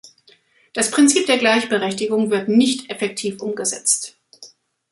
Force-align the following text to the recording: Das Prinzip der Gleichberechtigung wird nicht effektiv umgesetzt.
Das 0.73 0.89
Prinzip 0.89 1.27
der 1.27 1.37
Gleichberechtigung 1.37 2.31
wird 2.31 2.47
nicht 2.49 2.89
effektiv 2.89 3.39
umgesetzt. 3.39 4.15